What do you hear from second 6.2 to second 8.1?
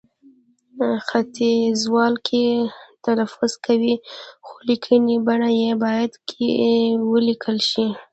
کښې ولیکل شي